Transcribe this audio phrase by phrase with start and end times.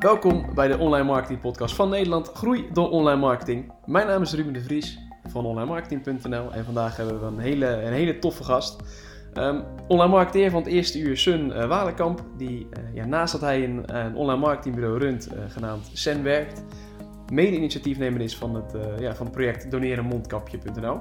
[0.00, 2.30] Welkom bij de Online Marketing Podcast van Nederland.
[2.34, 3.72] Groei door online marketing.
[3.86, 7.92] Mijn naam is Ruben de Vries van onlinemarketing.nl en vandaag hebben we een hele, een
[7.92, 8.82] hele toffe gast.
[9.34, 13.40] Um, online marketeer van het eerste uur, Sun uh, Walenkamp, die uh, ja, naast dat
[13.40, 16.64] hij een, een online marketingbureau runt, uh, genaamd Sen werkt,
[17.32, 20.98] mede-initiatiefnemer is van het, ja, van het project donerenmondkapje.nl.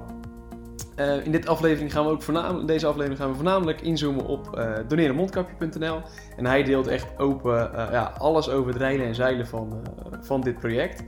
[0.96, 4.72] Uh, in dit aflevering gaan we ook deze aflevering gaan we voornamelijk inzoomen op uh,
[4.88, 6.02] donerenmondkapje.nl.
[6.38, 9.88] En hij deelt echt open uh, ja, alles over het rijden en zeilen van,
[10.22, 11.04] van dit project.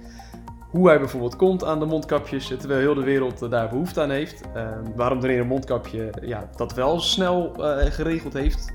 [0.69, 4.41] Hoe hij bijvoorbeeld komt aan de mondkapjes, terwijl heel de wereld daar behoefte aan heeft.
[4.95, 7.53] waarom Doneren Mondkapje ja, dat wel snel
[7.89, 8.73] geregeld heeft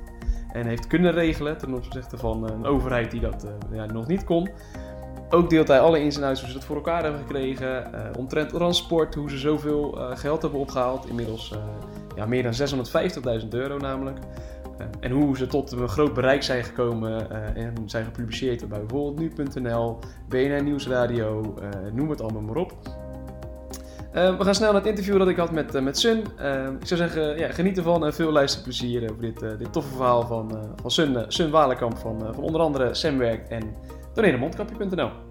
[0.53, 4.49] en heeft kunnen regelen ten opzichte van een overheid die dat ja, nog niet kon.
[5.31, 7.91] Ook deelt hij alle ins en outs hoe ze het voor elkaar hebben gekregen.
[7.95, 11.09] Uh, omtrent transport, hoe ze zoveel uh, geld hebben opgehaald.
[11.09, 11.59] Inmiddels uh,
[12.17, 12.53] ja, meer dan
[13.43, 14.19] 650.000 euro namelijk.
[15.01, 19.99] en hoe ze tot een groot bereik zijn gekomen en zijn gepubliceerd bij bijvoorbeeld nu.nl,
[20.29, 21.55] BNR Nieuwsradio,
[21.93, 22.73] noem het allemaal maar op.
[24.13, 26.19] we gaan snel naar het interview dat ik had met, met Sun.
[26.81, 30.75] ik zou zeggen, ja, geniet ervan en veel luisterplezier over dit, dit toffe verhaal van,
[30.81, 33.75] van Sun, Sun Walenkamp van, van onder andere Semwerk en
[34.15, 35.26] donerenmondkapje.nl.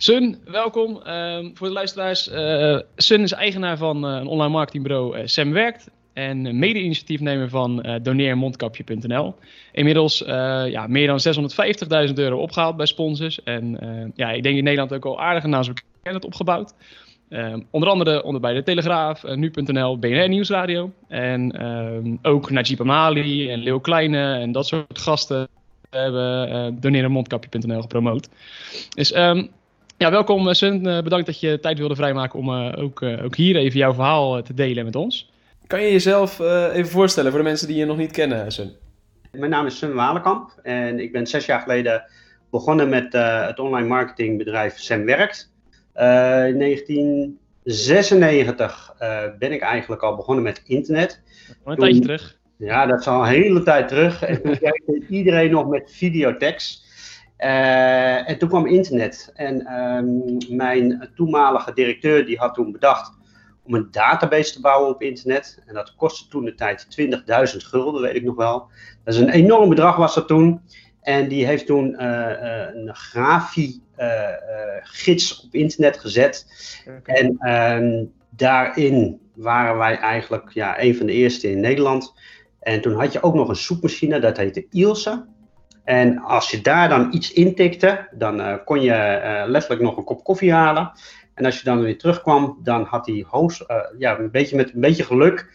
[0.00, 1.00] Sun, welkom.
[1.06, 5.52] Uh, voor de luisteraars, uh, Sun is eigenaar van uh, een online marketingbureau uh, Sam
[5.52, 9.34] Werkt en mede-initiatiefnemer van doneermondkapje.nl.
[9.72, 10.18] Inmiddels
[10.68, 11.20] ja, meer dan
[12.08, 13.42] 650.000 euro opgehaald bij sponsors.
[13.42, 13.78] En
[14.14, 16.74] ja, ik denk in Nederland ook al aardige bekend opgebouwd.
[17.28, 20.92] Ehm, onder andere onder bij de Telegraaf, nu.nl, BNR Nieuwsradio.
[21.08, 25.48] En ehm, ook Najib Amali en Leo Kleine en dat soort gasten
[25.90, 28.28] hebben uh, donerenmondkapje.nl gepromoot.
[28.94, 29.50] Dus um,
[29.98, 30.86] ja, welkom Sun.
[30.86, 34.42] Uh, bedankt dat je tijd wilde vrijmaken om uh, ook, ook hier even jouw verhaal
[34.42, 35.30] te delen met ons.
[35.66, 36.38] Kan je jezelf
[36.72, 38.72] even voorstellen voor de mensen die je nog niet kennen, Sun?
[39.32, 42.04] Mijn naam is Sun Walenkamp en ik ben zes jaar geleden
[42.50, 45.52] begonnen met het online marketingbedrijf Sam Werkt.
[45.94, 48.94] in 1996
[49.38, 51.22] ben ik eigenlijk al begonnen met internet.
[51.64, 52.36] Een tijdje terug.
[52.56, 54.22] Ja, dat is al een hele tijd terug.
[54.22, 56.86] En toen werkte iedereen nog met videotext.
[58.28, 59.30] En toen kwam internet.
[59.34, 63.16] En um, mijn toenmalige directeur die had toen bedacht
[63.62, 65.62] om een database te bouwen op internet.
[65.66, 67.06] En dat kostte toen de tijd 20.000
[67.56, 68.68] gulden, weet ik nog wel.
[69.04, 70.60] Dat is een enorm bedrag was dat toen.
[71.00, 76.46] En die heeft toen uh, uh, een grafie-gids op internet gezet.
[76.98, 77.16] Okay.
[77.16, 77.26] En
[77.82, 82.14] um, daarin waren wij eigenlijk ja, een van de eerste in Nederland.
[82.60, 85.36] En toen had je ook nog een soepmachine, dat heette Ilse.
[85.88, 90.04] En als je daar dan iets intikte, dan uh, kon je uh, letterlijk nog een
[90.04, 90.92] kop koffie halen.
[91.34, 94.74] En als je dan weer terugkwam, dan had hij hoogst, uh, ja, een beetje met
[94.74, 95.50] een beetje geluk,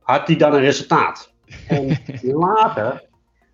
[0.00, 1.32] had hij dan een resultaat.
[1.68, 1.98] En
[2.46, 3.04] later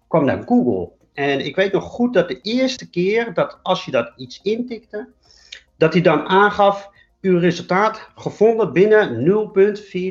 [0.08, 0.90] kwam dan Google.
[1.12, 5.08] En ik weet nog goed dat de eerste keer dat als je dat iets intikte,
[5.76, 6.90] dat hij dan aangaf,
[7.22, 9.26] uw resultaat gevonden binnen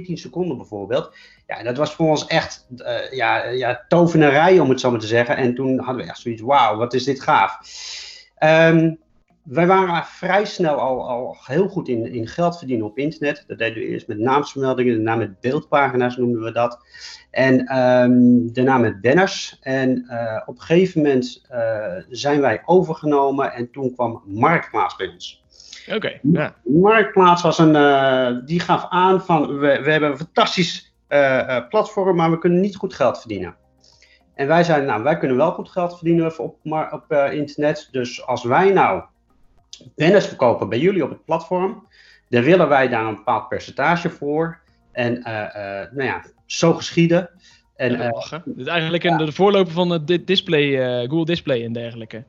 [0.07, 1.15] 0,14 seconden bijvoorbeeld.
[1.47, 5.07] Ja, dat was voor ons echt uh, ja, ja, tovenarij, om het zo maar te
[5.07, 5.35] zeggen.
[5.35, 7.57] En toen hadden we echt zoiets, wauw, wat is dit gaaf.
[8.43, 8.99] Um,
[9.43, 13.43] wij waren vrij snel al, al heel goed in, in geld verdienen op internet.
[13.47, 16.79] Dat deden we eerst met naamsvermeldingen, daarna met beeldpagina's noemden we dat.
[17.31, 19.57] En um, daarna met banners.
[19.61, 25.07] En uh, op een gegeven moment uh, zijn wij overgenomen en toen kwam Marktplaats bij
[25.07, 25.43] ons.
[25.87, 26.55] Oké, okay, ja.
[26.63, 32.15] Marktplaats was een, uh, die gaf aan van, we, we hebben een fantastisch uh, platform,
[32.15, 33.55] maar we kunnen niet goed geld verdienen.
[34.33, 37.87] En wij zeiden, nou, wij kunnen wel goed geld verdienen op, maar op uh, internet.
[37.91, 39.03] Dus als wij nou
[39.95, 41.87] banners verkopen bij jullie op het platform,
[42.29, 44.59] dan willen wij daar een bepaald percentage voor.
[44.91, 45.19] En
[45.91, 47.29] nou ja, zo geschieden.
[47.75, 48.41] En, lachen.
[48.45, 49.17] Dit is eigenlijk ja.
[49.17, 50.75] de voorloper van het display,
[51.07, 52.23] Google Display en dergelijke.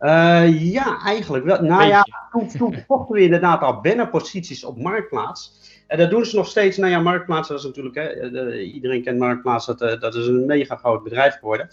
[0.00, 1.62] Uh, ja, eigenlijk wel.
[1.62, 5.66] Nou ja, toen, toen vochten we inderdaad al bannerposities op Marktplaats.
[5.86, 6.76] En dat doen ze nog steeds.
[6.76, 10.46] Nou ja, Marktplaats, dat is natuurlijk, hè, de, iedereen kent Marktplaats, dat, dat is een
[10.46, 11.68] mega groot bedrijf geworden.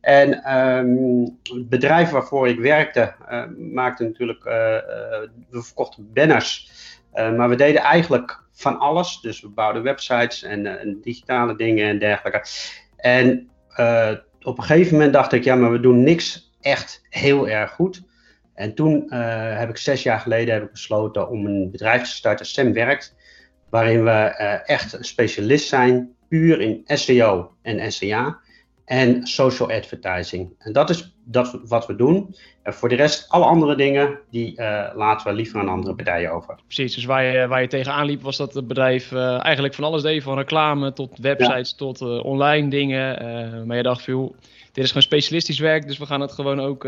[0.00, 4.52] En um, het bedrijf waarvoor ik werkte, uh, maakte natuurlijk, uh,
[5.50, 6.70] we verkochten banners.
[7.12, 9.20] maar we deden eigenlijk van alles.
[9.20, 12.44] Dus we bouwden websites en, en digitale dingen en dergelijke.
[12.96, 13.50] En
[14.42, 18.02] op een gegeven moment dacht ik, ja, maar we doen niks echt heel erg goed.
[18.54, 22.10] En toen uh, heb ik zes jaar geleden heb ik besloten om een bedrijf te
[22.10, 23.16] starten, STEM Werkt,
[23.70, 24.10] waarin we
[24.40, 28.38] uh, echt een specialist zijn, puur in SEO en SEA.
[28.84, 30.54] en social advertising.
[30.58, 32.34] En dat is dat wat we doen.
[32.62, 36.30] En voor de rest, alle andere dingen, die uh, laten we liever aan andere partijen
[36.30, 36.58] over.
[36.66, 39.84] Precies, dus waar je, waar je tegenaan liep, was dat het bedrijf uh, eigenlijk van
[39.84, 40.22] alles deed.
[40.22, 43.66] Van reclame tot websites tot uh, online dingen.
[43.66, 44.36] maar je dacht veel,
[44.76, 46.84] dit is gewoon specialistisch werk, dus we gaan het gewoon ook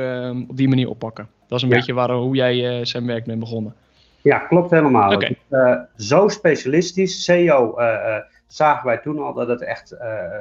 [0.49, 1.29] op die manier oppakken.
[1.47, 1.77] Dat is een ja.
[1.77, 3.75] beetje waar, hoe jij zijn werk bent begonnen.
[4.23, 5.15] Ja, klopt helemaal.
[5.15, 5.37] Okay.
[5.97, 7.75] zo specialistisch, SEO
[8.47, 9.97] zagen wij toen al dat het echt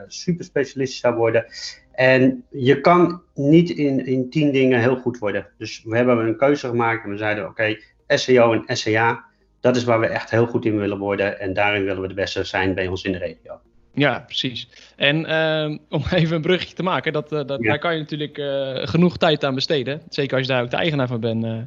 [0.07, 1.45] super specialistisch zou worden.
[1.91, 5.47] En je kan niet in, in tien dingen heel goed worden.
[5.57, 7.77] Dus we hebben een keuze gemaakt en we zeiden: oké,
[8.07, 9.23] SEO en SEA,
[9.59, 11.39] dat is waar we echt heel goed in willen worden.
[11.39, 13.59] En daarin willen we de beste zijn bij ons in de regio.
[13.97, 14.67] Ja, precies.
[14.95, 17.69] En uh, om even een brugje te maken, dat, uh, dat, ja.
[17.69, 20.01] daar kan je natuurlijk uh, genoeg tijd aan besteden.
[20.09, 21.45] Zeker als je daar ook de eigenaar van bent.
[21.45, 21.57] Uh,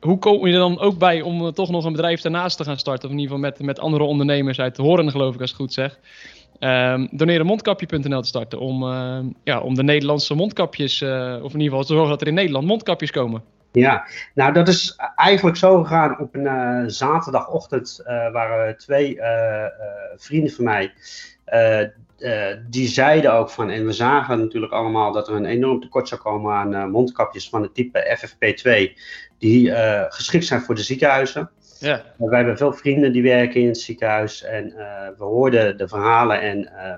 [0.00, 2.78] hoe kom je er dan ook bij om toch nog een bedrijf daarnaast te gaan
[2.78, 3.04] starten?
[3.04, 5.66] Of in ieder geval met, met andere ondernemers uit Horen, geloof ik, als ik het
[5.66, 5.98] goed zeg.
[6.60, 11.78] Um, donerenmondkapje.nl te starten om, uh, ja, om de Nederlandse mondkapjes, uh, of in ieder
[11.78, 13.42] geval te zorgen dat er in Nederland mondkapjes komen.
[13.72, 18.00] Ja, nou dat is eigenlijk zo gegaan op een uh, zaterdagochtend
[18.32, 19.18] waren twee
[20.16, 20.92] vrienden van mij,
[22.68, 26.20] die zeiden ook van, en we zagen natuurlijk allemaal dat er een enorm tekort zou
[26.20, 29.00] komen aan mondkapjes van het type FFP2,
[29.38, 29.72] die
[30.08, 31.50] geschikt zijn voor de ziekenhuizen.
[31.78, 32.02] Ja.
[32.16, 34.74] Wij hebben veel vrienden die werken in het ziekenhuis en
[35.18, 36.94] we hoorden de verhalen en uh,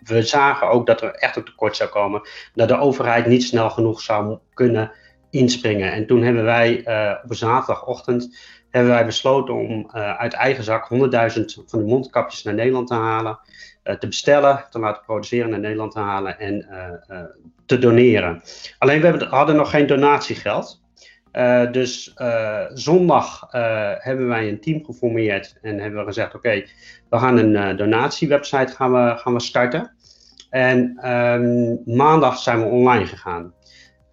[0.00, 2.20] we zagen ook dat er echt een tekort zou komen.
[2.54, 4.92] Dat de overheid niet snel genoeg zou kunnen
[5.30, 5.92] inspringen.
[5.92, 8.38] En toen hebben wij uh, op een zaterdagochtend
[8.70, 10.98] hebben wij besloten om uit eigen zak 100.000
[11.66, 13.38] van de mondkapjes naar Nederland te halen.
[13.82, 16.66] te bestellen, te laten produceren naar Nederland te halen en
[17.66, 18.42] te doneren.
[18.78, 20.82] Alleen we hadden nog geen donatiegeld.
[21.70, 22.14] Dus
[22.72, 23.46] zondag
[23.98, 26.64] hebben wij een team geformeerd en hebben we gezegd: oké,
[27.08, 29.92] we gaan een donatiewebsite gaan we, gaan we starten.
[30.50, 33.52] En um, maandag zijn we online gegaan.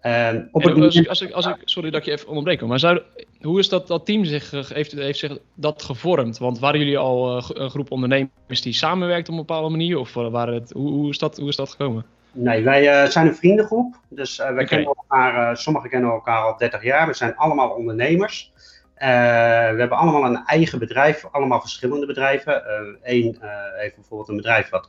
[0.08, 2.60] Um, op het als, ik, als, ik, als ik, sorry dat ik je even onderbreek,
[2.60, 3.02] maar zou,
[3.40, 6.38] hoe is dat, dat team zich, heeft, heeft zich dat gevormd?
[6.38, 9.98] Want waren jullie al een groep ondernemers die samenwerkten op een bepaalde manier?
[9.98, 12.04] Of waren het, hoe, hoe, is dat, hoe is dat gekomen?
[12.32, 14.00] Nee, wij uh, zijn een vriendengroep.
[14.08, 14.64] Dus uh, wij okay.
[14.64, 17.06] kennen elkaar, uh, sommigen kennen elkaar al 30 jaar.
[17.06, 18.52] We zijn allemaal ondernemers.
[18.98, 22.62] We hebben allemaal een eigen bedrijf, allemaal verschillende bedrijven.
[23.02, 23.38] Eén
[23.76, 24.88] heeft bijvoorbeeld een bedrijf wat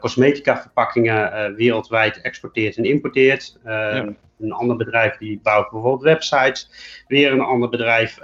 [0.00, 3.58] cosmetica verpakkingen wereldwijd exporteert en importeert.
[3.64, 4.06] Ja.
[4.40, 6.70] Een ander bedrijf die bouwt bijvoorbeeld websites.
[7.08, 8.18] Weer een ander bedrijf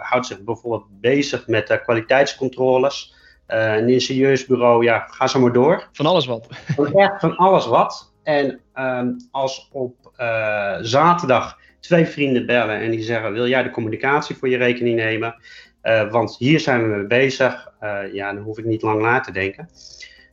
[0.00, 3.14] houdt zich bijvoorbeeld bezig met kwaliteitscontroles.
[3.48, 5.88] Uh, een ingenieursbureau, ja, ga zo maar door.
[5.92, 6.48] Van alles wat.
[6.94, 8.12] Echt van alles wat.
[8.22, 13.70] En um, als op uh, zaterdag twee vrienden bellen en die zeggen: Wil jij de
[13.70, 15.34] communicatie voor je rekening nemen?
[15.82, 17.72] Uh, want hier zijn we mee bezig.
[18.12, 19.68] ja, dan hoef ik niet lang na te denken.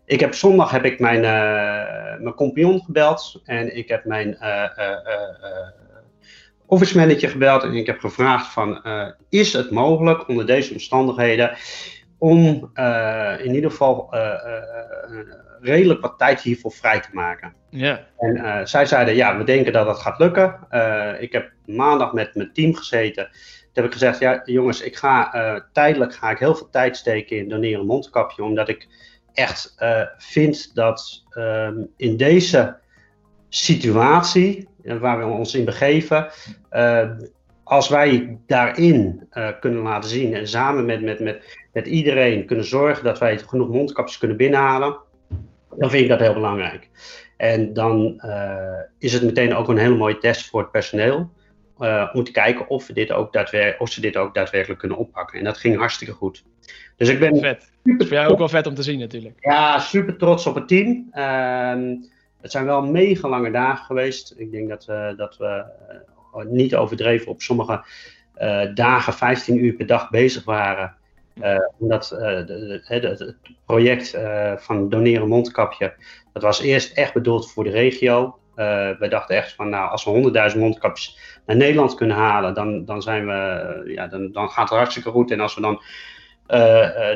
[0.06, 1.22] Ik heb, zondag heb ik mijn,
[2.22, 4.38] mijn compagnon gebeld en ik heb mijn
[6.66, 8.82] office manager gebeld en ik heb gevraagd van,
[9.30, 11.58] is het mogelijk onder deze omstandigheden
[12.24, 15.20] om uh, in ieder geval uh, uh,
[15.64, 17.54] redelijk wat tijd hiervoor vrij te maken.
[17.70, 18.08] Ja.
[18.18, 20.60] En zij zeiden, ja, we denken dat dat gaat lukken.
[21.20, 23.30] ik heb maandag met mijn team gezeten.
[23.32, 25.32] Toen heb ik gezegd, ja jongens, ik ga
[25.72, 28.88] tijdelijk ga ik heel veel tijd steken in doneren mondkapje, omdat ik
[29.34, 29.76] echt
[30.18, 32.76] vind dat um, in deze
[33.50, 36.28] situatie, waar we ons in begeven,
[37.64, 39.30] als wij daarin
[39.60, 43.70] kunnen laten zien en samen met, met, met met iedereen kunnen zorgen dat wij genoeg
[43.70, 44.98] mondkapjes kunnen binnenhalen,
[45.78, 46.90] dan vind ik dat heel belangrijk.
[47.38, 51.32] En dan uh, is het meteen ook een hele mooie test voor het personeel.
[51.80, 53.36] Uh, om te kijken of, we dit ook
[53.78, 55.40] of ze dit ook daadwerkelijk kunnen oppakken.
[55.40, 56.46] En dat ging hartstikke goed.
[56.98, 57.40] Dus ik ben.
[57.40, 57.72] Vet.
[57.84, 59.38] Dat is voor jou ook wel vet om te zien, natuurlijk.
[59.40, 61.10] Ja, super trots op het team.
[61.14, 61.98] Uh,
[62.42, 64.34] het zijn wel mega lange dagen geweest.
[64.38, 65.66] Ik denk dat, uh, dat we
[66.50, 67.86] niet overdreven op sommige
[68.74, 70.96] dagen 15 uur per dag bezig waren.
[71.42, 73.36] Uh, omdat uh, het
[73.66, 75.94] project uh, van doneren mondkapje,
[76.34, 78.38] dat was eerst echt bedoeld voor de regio.
[79.00, 83.02] we dachten echt van, nou, als we 100.000 mondkapjes naar Nederland kunnen halen, dan, dan,
[83.02, 85.32] zijn we, ja, dan, dan gaat het hartstikke goed.
[85.32, 85.82] En als we dan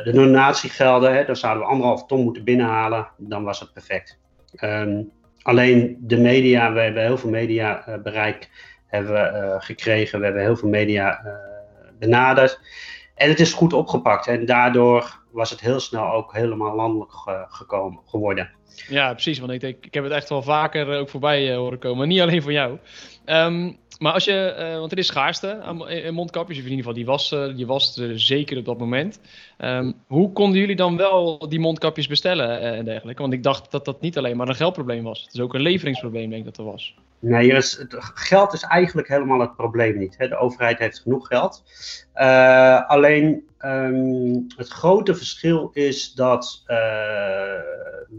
[0.03, 4.19] de donatiegelden, hè, dan zouden we anderhalf ton moeten binnenhalen, dan was het perfect.
[4.61, 8.49] Um, alleen de media, we hebben heel veel mediabereik
[8.87, 11.21] hebben gekregen, we hebben heel veel media
[11.99, 12.59] benaderd.
[13.17, 17.11] En het is goed opgepakt en daardoor was het heel snel ook helemaal landelijk
[17.47, 18.51] gekomen, geworden.
[18.89, 19.39] Ja, precies.
[19.39, 22.07] Want ik, denk, ik heb het echt wel vaker ook voorbij horen komen.
[22.07, 22.77] Niet alleen van jou.
[23.25, 25.77] Um, maar als je, uh, want er is schaarste aan
[26.13, 29.19] mondkapjes, of in ieder geval die was, uh, die was er zeker op dat moment.
[29.57, 33.21] Um, hoe konden jullie dan wel die mondkapjes bestellen en dergelijke?
[33.21, 35.21] Want ik dacht dat dat niet alleen maar een geldprobleem was.
[35.21, 36.95] Het is ook een leveringsprobleem, denk ik dat er was.
[37.19, 40.15] Nee, het geld is eigenlijk helemaal het probleem niet.
[40.17, 40.27] Hè.
[40.27, 41.63] De overheid heeft genoeg geld.
[42.87, 46.63] alleen um, het grote verschil is dat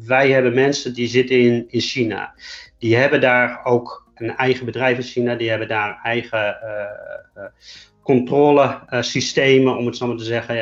[0.07, 2.35] wij hebben mensen die zitten in, in China.
[2.79, 5.35] Die hebben daar ook een eigen bedrijf in China.
[5.35, 7.45] Die hebben daar eigen uh,
[8.03, 10.57] controlesystemen, om het zo maar te zeggen,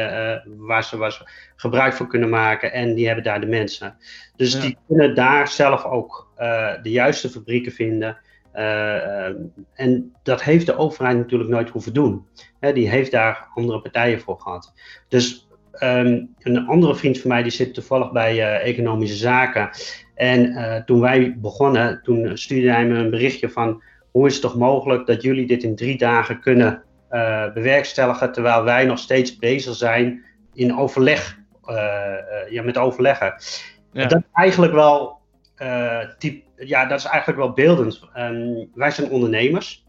[0.57, 2.73] waar, ze, waar ze gebruik van kunnen maken.
[2.73, 3.97] En die hebben daar de mensen.
[4.37, 6.33] Dus die kunnen daar zelf ook
[6.83, 8.19] de juiste fabrieken vinden.
[9.75, 12.27] en dat heeft de overheid natuurlijk nooit hoeven doen.
[12.75, 14.73] die heeft daar andere partijen voor gehad.
[15.09, 15.46] Dus
[15.81, 19.71] Um, een andere vriend van mij die zit toevallig bij uh, economische zaken.
[20.15, 24.43] En uh, toen wij begonnen, toen stuurde hij me een berichtje van hoe is het
[24.43, 29.39] toch mogelijk dat jullie dit in drie dagen kunnen uh, bewerkstelligen, terwijl wij nog steeds
[29.39, 31.39] bezig zijn in overleg,
[32.51, 33.35] ja, met overleggen.
[33.93, 34.07] Ja.
[34.07, 35.19] Dat is eigenlijk wel,
[36.19, 38.01] typ, ja, dat is eigenlijk wel beeldend.
[38.19, 39.85] Um, wij zijn ondernemers.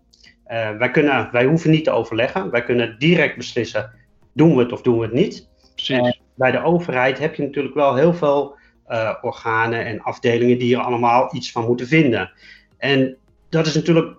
[0.78, 2.52] wij, kunnen, wij hoeven niet te overleggen.
[2.52, 3.92] Wij kunnen direct beslissen,
[4.34, 5.50] doen we het of doen we het niet.
[5.86, 6.22] Precies.
[6.36, 8.58] bij de overheid heb je natuurlijk wel heel veel
[8.88, 12.32] uh, organen en afdelingen die er allemaal iets van moeten vinden.
[12.78, 13.18] En
[13.50, 14.16] dat is natuurlijk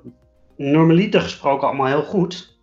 [0.57, 2.59] normaliter gesproken allemaal heel goed.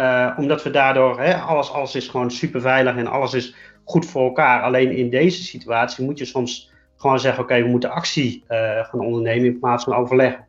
[0.00, 4.06] Uh, omdat we daardoor, hè, alles, alles is gewoon super veilig en alles is goed
[4.06, 4.62] voor elkaar.
[4.62, 9.00] Alleen in deze situatie moet je soms gewoon zeggen: oké, we moeten actie uh, gaan
[9.00, 10.46] ondernemen in plaats van overleggen.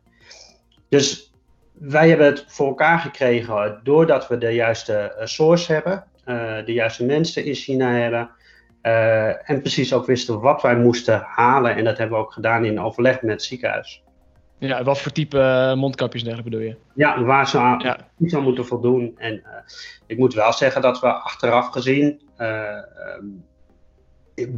[0.88, 1.32] Dus
[1.72, 6.04] wij hebben het voor elkaar gekregen doordat we de juiste source hebben,
[6.64, 8.30] de juiste mensen in China hebben.
[8.82, 11.76] Uh, en precies ook wisten wat wij moesten halen.
[11.76, 14.02] En dat hebben we ook gedaan in overleg met het ziekenhuis.
[14.58, 16.76] Ja, wat voor type uh, mondkapjes bedoel je?
[16.94, 17.98] Ja, waar ze aan, ja.
[18.18, 19.14] iets aan moeten voldoen.
[19.18, 19.50] En uh,
[20.06, 22.20] ik moet wel zeggen dat we achteraf gezien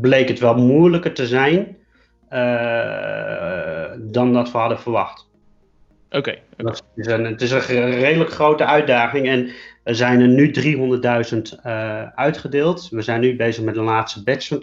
[0.01, 1.77] bleek het wel moeilijker te zijn
[4.13, 5.30] dan dat we hadden verwacht.
[6.11, 6.19] Oké.
[6.19, 7.31] Okay, okay.
[7.31, 9.29] Het is een redelijk grote uitdaging.
[9.29, 9.51] En
[9.83, 10.53] er zijn er nu
[11.35, 12.89] 300.000 uh, uitgedeeld.
[12.91, 14.63] We zijn nu bezig met de laatste batch van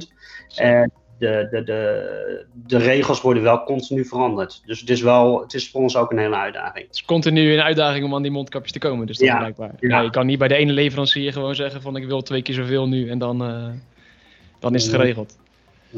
[0.00, 0.14] 200.000.
[0.56, 4.62] En de, de, de, de regels worden wel continu veranderd.
[4.66, 6.86] Dus het is, wel, het is voor ons ook een hele uitdaging.
[6.86, 9.06] Het is continu een uitdaging om aan die mondkapjes te komen.
[9.06, 9.74] Dus dat ja, blijkbaar.
[9.80, 10.00] Ja.
[10.00, 12.88] Je kan niet bij de ene leverancier gewoon zeggen van ik wil twee keer zoveel
[12.88, 13.68] nu en dan, uh,
[14.58, 15.38] dan is het geregeld.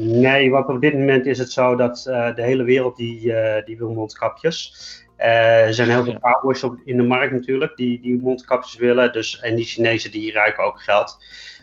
[0.03, 3.65] Nee, want op dit moment is het zo dat uh, de hele wereld die, uh,
[3.65, 4.73] die wil mondkapjes.
[5.17, 9.13] Uh, er zijn heel veel cowboys op, in de markt natuurlijk die, die mondkapjes willen.
[9.13, 11.17] Dus, en die Chinezen die ruiken ook geld.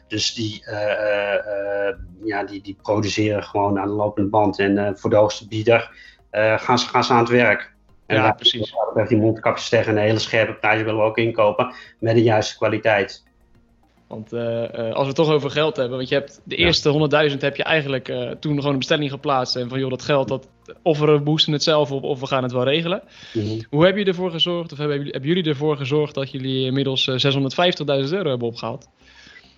[0.09, 0.62] Dus die,
[2.25, 4.59] ja, die, die produceren gewoon aan de lopende band.
[4.59, 5.90] En voor de hoogste bieder
[6.30, 7.75] gaan, ze, gaan ze aan het werk.
[8.07, 8.75] En ja, precies.
[9.09, 13.27] Die mondkapjes tegen een hele scherpe prijs willen we ook inkopen met de juiste kwaliteit.
[14.09, 17.29] Want uh, uh, als we het toch over geld hebben, want je hebt de eerste
[17.31, 20.29] 100.000 heb je eigenlijk uh, toen gewoon een bestelling geplaatst en van joh, dat geld,
[20.29, 20.49] dat,
[20.83, 23.03] of we boosten het zelf op of we gaan het wel regelen.
[23.35, 23.61] Mm -hmm.
[23.71, 27.87] Hoe hebben jullie ervoor gezorgd, of hebben, hebben jullie ervoor gezorgd dat jullie inmiddels 650.000
[27.87, 28.88] euro hebben opgehaald?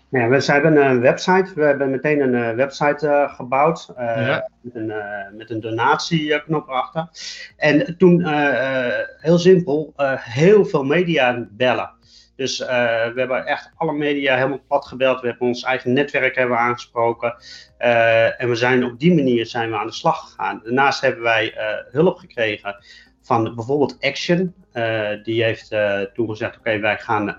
[0.08, 4.48] Ja, we hebben een website, we hebben meteen een website gebouwd ja.
[4.60, 4.92] met, een,
[5.36, 7.08] met een donatieknop erachter.
[7.56, 8.26] En toen,
[9.20, 11.90] heel simpel, heel veel media bellen.
[12.40, 15.20] Dus uh, we hebben echt alle media helemaal plat gebeld.
[15.20, 17.34] We hebben ons eigen netwerk hebben aangesproken.
[17.78, 20.60] Uh, en we zijn op die manier zijn we aan de slag gegaan.
[20.64, 22.76] Daarnaast hebben wij uh, hulp gekregen
[23.22, 24.54] van bijvoorbeeld Action.
[25.22, 25.74] die heeft
[26.14, 27.36] toen gezegd, oké, wij gaan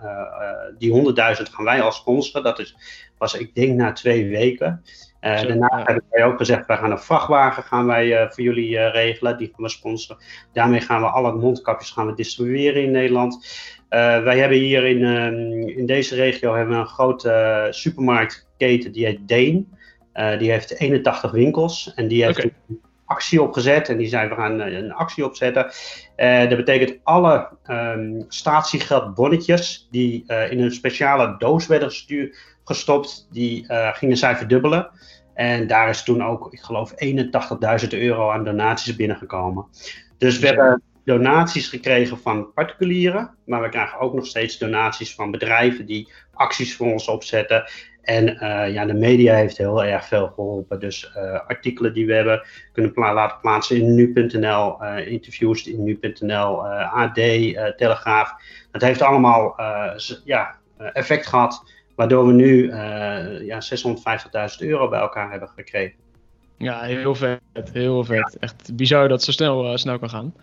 [0.77, 2.43] die 100.000 gaan wij als sponsoren.
[2.43, 2.75] Dat is,
[3.17, 4.83] was ik denk na twee weken.
[5.21, 5.83] Uh, daarna ja.
[5.83, 9.37] hebben wij ook gezegd, wij gaan een vrachtwagen gaan wij, uh, voor jullie uh, regelen,
[9.37, 10.23] die gaan we sponsoren.
[10.53, 13.45] Daarmee gaan we alle mondkapjes gaan we distribueren in Nederland.
[13.99, 19.27] Wij hebben hier in, ehm, in deze regio hebben we een grote supermarktketen, die heet
[19.27, 19.79] Deen.
[20.39, 22.53] die heeft 81 winkels en die heeft okay.
[22.69, 23.89] een actie opgezet.
[23.89, 25.71] En die zei, we gaan een actie opzetten.
[26.49, 33.27] dat betekent alle um, statiegeldbonnetjes die in een speciale doos werden gestuurd gestopt.
[33.31, 34.89] Die gingen zij verdubbelen.
[35.33, 36.93] En daar is toen ook, ik geloof,
[37.83, 39.65] 81.000 euro aan donaties binnengekomen.
[40.17, 45.31] Dus we hebben donaties gekregen van particulieren, maar we krijgen ook nog steeds donaties van
[45.31, 47.63] bedrijven die acties voor ons opzetten.
[48.01, 50.79] En uh, ja, de media heeft heel erg veel geholpen.
[50.79, 56.67] Dus uh, artikelen die we hebben kunnen laten plaatsen in nu.nl, uh, interviews in nu.nl,
[56.67, 57.15] AD,
[57.77, 58.33] Telegraaf.
[58.71, 59.55] Dat heeft allemaal
[60.23, 60.59] ja,
[60.93, 62.71] effect gehad Waardoor we nu
[63.45, 63.61] ja,
[64.59, 65.95] 650.000 euro bij elkaar hebben gekregen.
[66.61, 67.39] Ja, heel vet.
[67.73, 68.37] Heel vet.
[68.39, 70.33] Echt bizar dat het zo snel, snel kan gaan.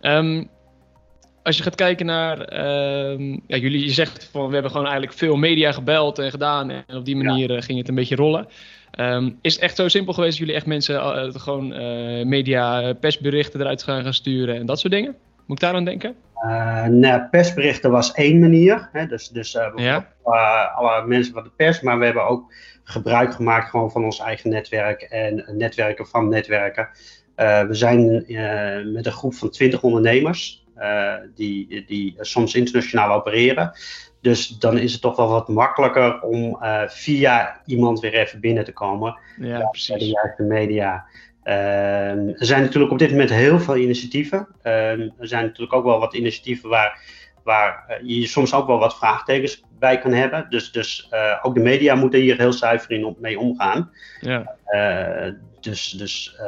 [0.00, 0.44] Ehm,
[1.42, 5.16] als je gaat kijken naar, ehm, ja, jullie, je zegt van we hebben gewoon eigenlijk
[5.16, 8.48] veel media gebeld en gedaan en op die manier ging het een beetje rollen.
[8.90, 12.92] Ehm, is het echt zo simpel geweest dat jullie echt mensen uh, gewoon uh, media,
[12.92, 15.16] persberichten eruit gaan, gaan sturen en dat soort dingen?
[15.46, 16.14] Moet ik daar aan denken?
[16.46, 18.88] Uh, persberichten was één manier.
[18.92, 20.06] Hè, dus dus ja.
[20.74, 22.52] alle mensen van de pers, maar we hebben ook
[22.84, 26.88] gebruik gemaakt gewoon van ons eigen netwerk en netwerken van netwerken.
[27.36, 28.24] we zijn
[28.92, 30.66] met een groep van 20 ondernemers
[31.34, 33.72] die, die soms internationaal opereren.
[34.26, 38.64] Dus dan is het toch wel wat makkelijker om uh, via iemand weer even binnen
[38.64, 39.18] te komen.
[39.40, 39.98] Ja, precies.
[39.98, 41.06] de juiste media.
[41.46, 44.48] Uh, er zijn natuurlijk op dit moment heel veel initiatieven.
[44.64, 47.00] Uh, er zijn natuurlijk ook wel wat initiatieven waar,
[47.42, 50.46] waar eh, je soms ook wel wat vraagtekens bij kan hebben.
[50.48, 53.90] Dus, dus uh, ook de media moeten hier heel zuiver in op, mee omgaan.
[54.20, 54.56] Ja.
[55.60, 56.40] dus dus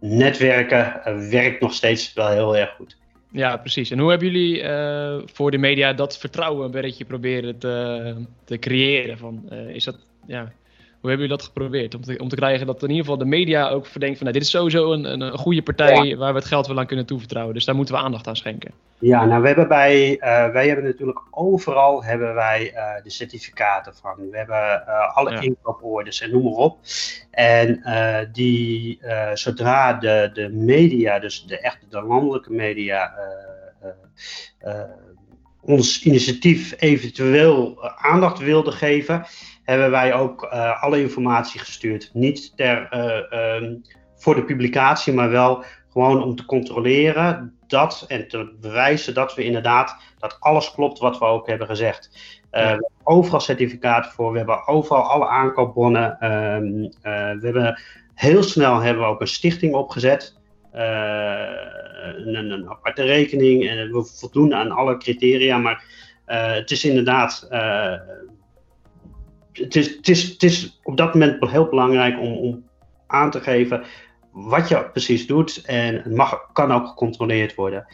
[0.00, 2.96] netwerken werkt nog steeds wel heel erg goed.
[3.34, 3.90] Ja, precies.
[3.90, 8.58] En hoe hebben jullie uh, voor de media dat vertrouwen een beetje proberen te, te
[8.58, 9.18] creëren?
[9.18, 9.96] Van, uh, is dat,
[10.26, 10.52] ja,
[11.04, 11.94] hoe hebben jullie dat geprobeerd?
[11.94, 14.26] Om te, om te krijgen dat in ieder geval de media ook verdenkt van...
[14.26, 16.16] Nou, dit is sowieso een, een, een goede partij ja.
[16.16, 17.54] waar we het geld wel aan kunnen toevertrouwen.
[17.54, 18.72] Dus daar moeten we aandacht aan schenken.
[18.98, 20.10] Ja, nou we hebben bij...
[20.10, 20.18] Uh,
[20.48, 24.30] wij hebben natuurlijk overal hebben wij de certificaten van.
[24.30, 25.40] We hebben alle ja.
[25.40, 26.78] inkooporders en noem maar op.
[27.30, 27.82] En
[28.32, 29.00] die,
[29.34, 33.14] zodra de, de media, dus de echte de landelijke media
[35.60, 39.26] ons initiatief eventueel aandacht wilde geven,
[39.64, 42.10] hebben wij ook uh, alle informatie gestuurd.
[42.12, 43.82] Niet ter, uh, um,
[44.16, 49.44] voor de publicatie, maar wel gewoon om te controleren dat en te bewijzen dat we
[49.44, 52.10] inderdaad, dat alles klopt wat we ook hebben gezegd.
[52.12, 56.18] Uh, we hebben overal certificaten voor, we hebben overal alle aankoopbonnen.
[56.20, 56.72] Ehm,
[57.40, 57.80] we hebben
[58.14, 60.38] heel snel hebben we ook een stichting opgezet.
[60.72, 65.84] Een, een, aparte rekening en we voldoen aan alle criteria, maar
[66.24, 67.48] het is inderdaad
[69.54, 72.64] het is, het, is, het is op dat moment heel belangrijk om, om
[73.06, 73.84] aan te geven
[74.30, 75.62] wat je precies doet.
[75.64, 77.86] En het mag, kan ook gecontroleerd worden.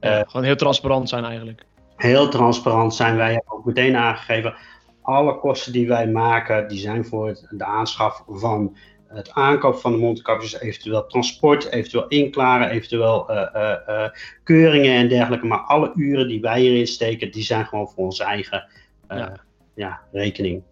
[0.00, 1.64] Ja, uh, gewoon heel transparant zijn eigenlijk.
[1.96, 3.16] Heel transparant zijn.
[3.16, 4.54] Wij hebben ook meteen aangegeven.
[5.02, 8.76] Alle kosten die wij maken, die zijn voor het, de aanschaf van
[9.08, 14.08] het aankoop van de mondkapjes, eventueel transport, eventueel inklaren, eventueel uh, uh, uh,
[14.44, 15.46] keuringen en dergelijke.
[15.46, 18.66] Maar alle uren die wij hierin steken, die zijn gewoon voor onze eigen
[19.08, 19.40] ja.
[19.74, 20.00] ja.
[20.12, 20.62] rekening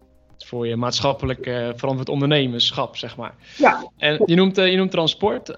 [0.45, 3.35] voor je maatschappelijk uh, verantwoord ondernemerschap, zeg maar.
[3.57, 3.91] Ja.
[3.97, 5.49] En je noemt, uh, je noemt transport.
[5.49, 5.57] Uh,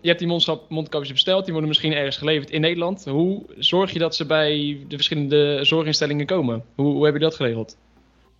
[0.00, 3.04] je hebt die mondkapjes besteld, die worden misschien ergens geleverd in Nederland.
[3.04, 6.64] Hoe zorg je dat ze bij de verschillende zorginstellingen komen?
[6.74, 7.76] Hoe, hoe heb je dat geregeld?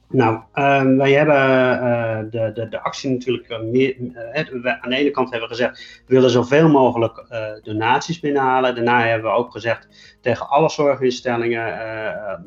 [0.08, 3.96] Nou, ehm, wij hebben de, de, de actie natuurlijk meer.
[4.80, 7.24] aan de ene kant hebben we gezegd, we willen zoveel mogelijk
[7.62, 8.74] donaties binnenhalen.
[8.74, 9.88] Daarna hebben we ook gezegd
[10.20, 11.74] tegen alle zorginstellingen,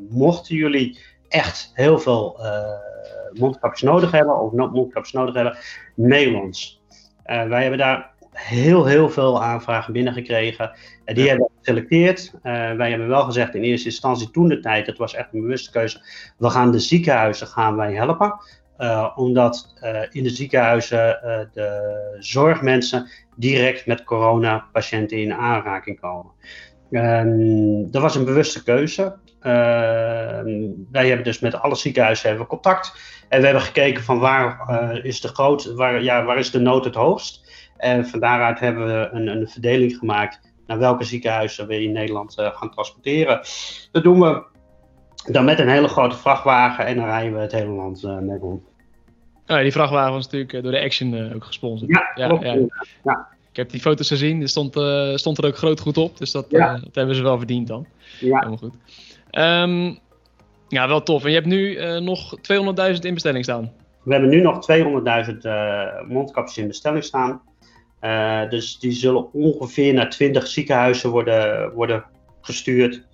[0.10, 2.40] mochten jullie echt heel veel
[3.40, 5.58] mondkapjes nodig hebben of mondkapjes nodig hebben,
[5.96, 6.82] mail ons.
[7.26, 10.72] Uh, wij hebben daar heel, heel veel aanvragen binnengekregen.
[11.06, 11.30] Uh, die ja.
[11.30, 12.32] hebben we geselecteerd.
[12.34, 15.42] Uh, wij hebben wel gezegd in eerste instantie toen de tijd, dat was echt een
[15.42, 16.02] bewuste keuze,
[16.38, 18.34] we gaan de ziekenhuizen gaan wij helpen.
[19.16, 19.74] omdat
[20.12, 21.20] in de ziekenhuizen
[21.54, 26.32] de zorgmensen direct met coronapatiënten in aanraking komen.
[26.90, 29.16] Um, dat was een bewuste keuze.
[29.46, 32.94] Ehm, wij hebben dus met alle ziekenhuizen hebben we contact.
[33.30, 36.60] En we hebben gekeken van waar, uh, is, de groot, waar, ja, waar is de
[36.60, 37.52] nood het hoogst.
[37.78, 42.40] En van daaruit hebben we een, een verdeling gemaakt naar welke ziekenhuizen we in Nederland
[42.40, 43.42] uh, gaan transporteren.
[43.92, 44.44] Dat doen we
[45.32, 48.38] dan met een hele grote vrachtwagen en dan rijden we het hele land uh, mee
[48.38, 48.64] rond.
[49.48, 51.92] Oh, die vrachtwagen was natuurlijk door de Action ook gesponsord.
[51.92, 52.68] Ja, ja, ja.
[53.04, 53.28] ja.
[53.50, 54.72] Ik heb die foto's gezien, er stond,
[55.20, 57.86] stond er ook groot goed op, dus dat, dat hebben ze wel verdiend dan.
[58.20, 58.38] Ja.
[58.38, 58.74] Helemaal goed.
[59.32, 60.00] Um,
[60.68, 61.24] ja, wel tof.
[61.24, 63.72] En je hebt nu uh, nog 200.000 in bestelling staan.
[64.04, 67.42] We hebben nu nog 200.000 uh, mondkapjes in bestelling staan.
[68.02, 72.06] Uh, dus die zullen ongeveer naar 20 ziekenhuizen worden, worden
[72.42, 73.08] gestuurd.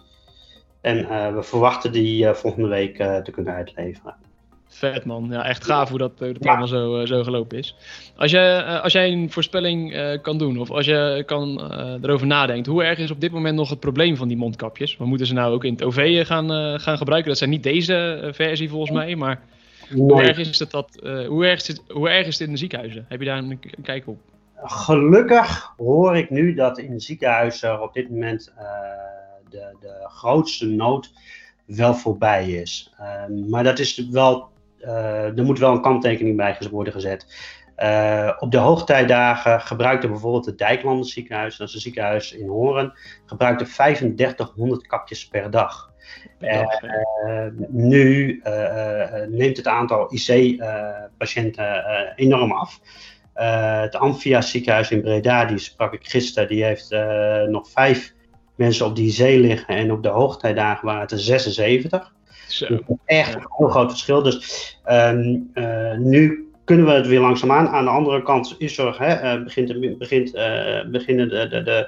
[0.82, 0.97] En
[1.36, 4.15] we verwachten die volgende week te kunnen uitleveren.
[4.74, 7.76] Vet man, ja, echt gaaf hoe dat, dat allemaal zo, zo gelopen is.
[8.16, 12.84] Als jij, als jij een voorspelling kan doen, of als je kan, erover nadenkt, hoe
[12.84, 14.98] erg is op dit moment nog het probleem van die mondkapjes?
[14.98, 17.30] We moeten ze nou ook in het OV gaan, gaan gebruiken?
[17.30, 19.42] Dat zijn niet deze versie volgens mij, maar
[19.90, 20.02] nee.
[20.02, 22.60] hoe, erg is het dat, hoe, erg is het, hoe erg is het in de
[22.60, 23.06] ziekenhuizen?
[23.08, 24.18] Heb je daar een, een kijk op?
[24.64, 28.54] Gelukkig hoor ik nu dat in de ziekenhuizen op dit moment
[29.50, 31.12] de, de grootste nood
[31.66, 32.94] wel voorbij is.
[33.00, 34.50] Uh, maar dat is wel
[35.36, 37.26] er moet wel een kanttekening bij worden gezet.
[38.39, 42.94] op de hoogtijdagen gebruikte bijvoorbeeld het Dijklanden ziekenhuis, dat is een ziekenhuis in Horen,
[43.26, 45.89] gebruikte 3500 kapjes per dag.
[46.39, 46.65] Uh,
[47.70, 48.41] nu
[49.28, 51.84] neemt het aantal IC-patiënten
[52.15, 52.80] enorm af.
[53.82, 56.89] het Amphia ziekenhuis in Breda, die sprak ik gisteren, die heeft
[57.48, 58.13] nog vijf
[58.62, 59.76] mensen op die zee liggen.
[59.76, 62.13] En op de hoogtijdagen waren het er 76.
[62.60, 64.22] Dus echt een heel groot verschil.
[64.22, 65.40] Dus ehm,
[65.98, 67.68] nu kunnen we het weer langzaamaan.
[67.68, 70.32] Aan de andere kant is er, hè, begint, begint,
[70.92, 71.88] beginnen de, de, de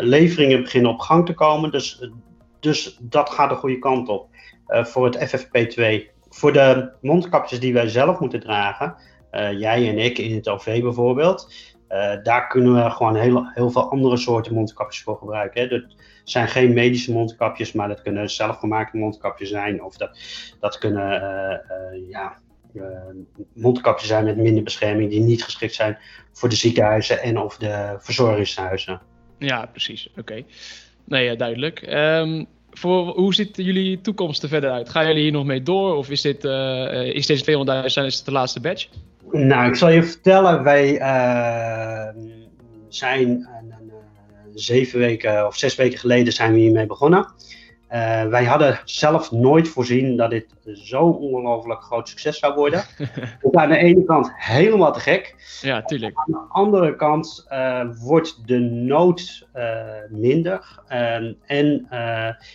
[0.00, 1.70] leveringen beginnen op gang te komen.
[1.70, 2.10] Dus
[2.60, 4.28] dus dat gaat de goede kant op
[4.66, 6.08] voor het FFP2.
[6.28, 8.94] Voor de mondkapjes die wij zelf moeten dragen,
[9.58, 11.52] jij en ik in het OV bijvoorbeeld,
[12.22, 15.60] daar kunnen we gewoon heel, heel veel andere soorten mondkapjes voor gebruiken.
[15.60, 15.68] Hè.
[15.68, 15.84] Dat
[16.30, 19.82] zijn geen medische mondkapjes, maar dat kunnen zelfgemaakte mondkapjes zijn.
[19.82, 20.18] Of dat,
[20.60, 21.22] dat kunnen
[22.08, 22.38] ja,
[23.54, 25.98] mondkapjes zijn met minder bescherming die niet geschikt zijn
[26.32, 29.00] voor de ziekenhuizen en of de verzorgingshuizen.
[29.38, 30.10] Ja, precies.
[30.18, 30.42] Oké.
[31.04, 31.92] Nee, duidelijk.
[31.92, 34.88] Um, voor, hoe ziet jullie toekomst er verder uit?
[34.88, 35.96] Gaan jullie hier nog mee door?
[35.96, 38.88] Of is, dit, uh, is deze 200.000 is het de laatste batch?
[39.30, 40.62] Nou, ik zal je vertellen.
[40.62, 42.22] Wij uh,
[42.88, 43.48] zijn
[44.54, 47.32] zeven weken of zes weken geleden zijn we hiermee begonnen.
[47.92, 52.84] Uh, wij hadden zelf nooit voorzien dat dit zo'n ongelooflijk groot succes zou worden.
[53.42, 55.34] dus aan de ene kant helemaal te gek.
[55.60, 56.16] Ja, tuurlijk.
[56.16, 60.80] Aan de andere kant uh, wordt de nood uh, minder.
[60.86, 61.86] Ehm, en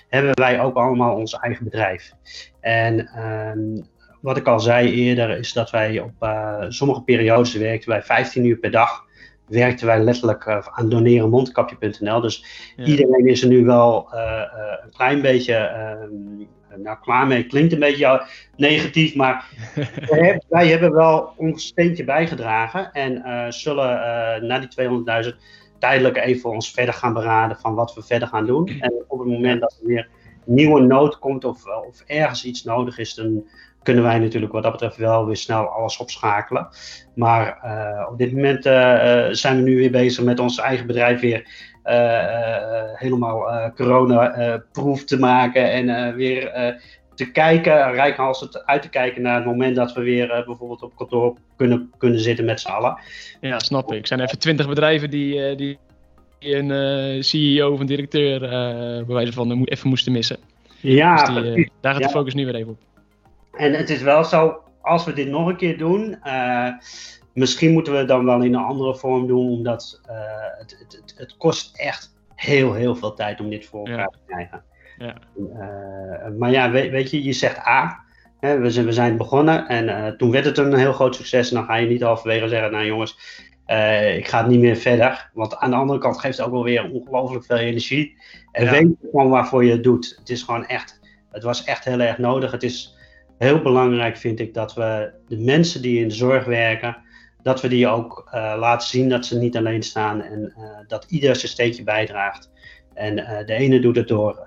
[0.09, 2.13] hebben wij ook allemaal ons eigen bedrijf.
[2.59, 3.83] En ehm,
[4.21, 6.29] wat ik al zei eerder, is dat wij op
[6.69, 9.04] sommige periodes werkten wij 15 uur per dag
[9.47, 12.21] werkten wij letterlijk uh, aan donerenmondkapje.nl.
[12.21, 12.45] Dus
[12.77, 17.45] iedereen is er nu wel uh, uh, een klein beetje ehm, nou, klaar mee.
[17.45, 19.49] Klinkt een beetje negatief, maar
[20.49, 25.35] wij hebben wel ons steentje bijgedragen en zullen na die 200.000
[25.79, 28.67] tijdelijk even ons verder gaan beraden van wat we verder gaan doen.
[28.67, 30.07] En op het moment dat er weer
[30.45, 33.43] nieuwe nood komt of, of ergens iets nodig is, dan
[33.85, 36.67] kunnen wij natuurlijk wat dat betreft wel weer snel alles opschakelen.
[37.15, 38.73] Maar uh, op dit moment uh,
[39.31, 41.47] zijn we nu weer bezig met ons eigen bedrijf weer
[42.95, 45.71] helemaal corona-proof te maken.
[45.71, 46.51] En weer
[47.15, 51.37] te kijken, rijkhalsend uit te kijken naar het moment dat we weer bijvoorbeeld op kantoor
[51.57, 52.97] kunnen, kunnen zitten met z'n allen.
[53.41, 54.01] Ja, snap ik.
[54.01, 55.77] Er zijn even twintig bedrijven die, die
[56.39, 58.39] een CEO of een directeur
[59.05, 60.37] bij wijze van even moesten missen.
[60.81, 62.77] Ja, dus die, daar gaat de focus nu weer even op.
[63.57, 66.69] En het is wel zo, als we dit nog een keer doen, uh,
[67.33, 70.15] misschien moeten we het dan wel in een andere vorm doen, omdat uh,
[70.57, 74.63] het, het, het, kost echt heel, heel veel tijd om dit voor elkaar te krijgen.
[74.97, 75.15] Ja.
[75.37, 78.03] Uh, maar ja, weet, weet, je, je zegt A,
[78.39, 81.49] hè, we, zijn, we zijn begonnen en toen werd het een heel groot succes.
[81.49, 83.11] En dan ga je niet halverwege zeggen, nou jongens,
[84.15, 85.29] ik ga het niet meer verder.
[85.33, 88.17] Want aan de andere kant geeft het ook wel weer ongelooflijk veel energie.
[88.51, 88.71] En ja.
[88.71, 90.15] weet gewoon waarvoor je het doet.
[90.19, 90.99] Het is gewoon echt,
[91.31, 92.51] het was echt heel erg nodig.
[92.51, 92.94] Het is
[93.37, 96.97] heel belangrijk vind ik dat we de mensen die in de zorg werken,
[97.41, 101.05] dat we die ook uh, laten zien dat ze niet alleen staan en uh, dat
[101.09, 102.51] ieder zijn steentje bijdraagt.
[102.93, 104.45] En uh, de ene doet het door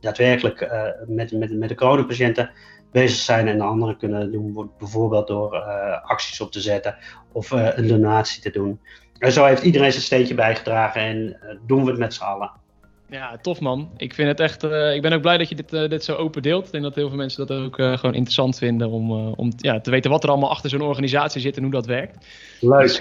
[0.00, 0.70] daadwerkelijk
[1.06, 2.50] met, met, met de coronapatiënten
[2.92, 5.56] bezig zijn en de andere kunnen doen bijvoorbeeld door
[6.02, 6.96] acties op te zetten
[7.32, 8.80] of een donatie te doen.
[9.18, 12.50] En zo heeft iedereen zijn steentje bijgedragen en doen we het met z'n allen.
[13.12, 13.90] Ja, tof man.
[13.96, 14.64] Ik vind het echt.
[14.64, 16.66] Uh, ik ben ook blij dat je dit, uh, dit zo open deelt.
[16.66, 19.80] Ik denk dat heel veel mensen dat ook uh, gewoon interessant vinden om, om ja,
[19.80, 22.26] te weten wat er allemaal achter zo'n organisatie zit en hoe dat werkt.
[22.60, 22.80] Leuk.
[22.80, 22.98] Dus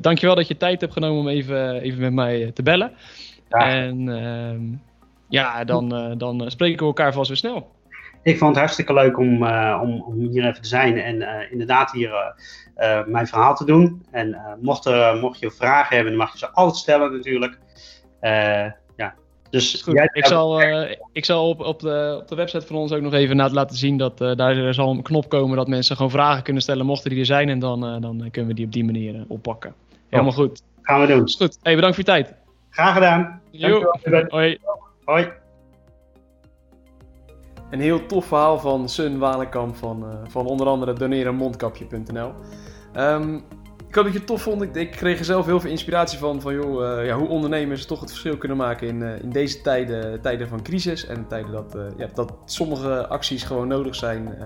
[0.00, 2.92] dankjewel dat je tijd hebt genomen om even, even met mij te bellen.
[3.48, 3.68] Ja.
[3.68, 4.62] En ehm,
[5.28, 7.74] ja, dan, dan spreken we elkaar vast weer snel.
[8.22, 9.46] Ik vond het hartstikke leuk om,
[9.80, 12.34] om, om hier even te zijn en inderdaad hier
[13.06, 14.06] mijn verhaal te doen.
[14.10, 17.58] En mocht, er, mocht je vragen hebben, dan mag je ze altijd stellen natuurlijk.
[19.50, 20.08] Dus goed.
[20.12, 23.12] ik, zal, uh, ik zal op, op, de, op de website van ons ook nog
[23.12, 26.62] even laten zien dat uh, daar zal een knop komen dat mensen gewoon vragen kunnen
[26.62, 27.48] stellen mochten die er zijn.
[27.48, 29.74] En dan, uh, dan kunnen we die op die manier oppakken.
[30.08, 30.38] Helemaal oh.
[30.38, 30.62] goed.
[30.82, 31.24] Gaan we doen.
[31.24, 31.58] Is goed.
[31.62, 32.34] Hey, bedankt voor je tijd.
[32.70, 33.40] Graag gedaan.
[34.28, 34.58] Hoi.
[35.04, 35.28] Hoi.
[37.70, 42.32] Een heel tof verhaal van Sun Walenkamp van, van onder andere donerenmondkapje.nl.
[42.96, 43.44] Um,
[43.96, 44.62] ik hoop dat je het tof vond.
[44.62, 47.86] Ik, ik kreeg er zelf heel veel inspiratie van, van joh, uh, ja, hoe ondernemers
[47.86, 51.06] toch het verschil kunnen maken in, uh, in deze tijden, tijden van crisis.
[51.06, 54.38] En tijden dat, uh, ja, dat sommige acties gewoon nodig zijn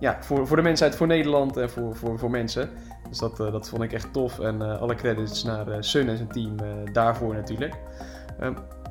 [0.00, 2.70] ja, voor, voor de mensheid, voor Nederland en voor, voor, voor mensen.
[3.08, 4.38] Dus dat, dat vond ik echt tof.
[4.38, 6.56] En alle credits naar Sun en zijn team
[6.92, 7.74] daarvoor natuurlijk.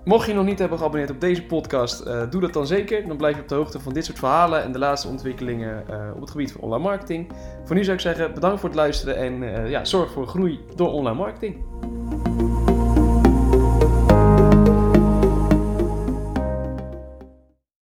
[0.06, 3.08] Mocht je nog niet hebben geabonneerd op deze podcast, uh, doe dat dan zeker.
[3.08, 5.96] Dan blijf je op de hoogte van dit soort verhalen en de laatste ontwikkelingen uh,
[6.16, 7.32] op het gebied van online marketing.
[7.63, 10.60] Voor nu zou ik zeggen, bedankt voor het luisteren en uh, ja, zorg voor groei
[10.76, 11.56] door online marketing.